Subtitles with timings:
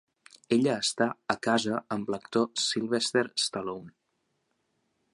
[0.55, 1.07] Ella està
[1.49, 3.97] casa amb l'actor Sylvester Stallone.